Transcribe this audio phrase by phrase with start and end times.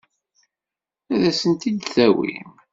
[1.13, 2.49] Ad as-tent-id-tawim?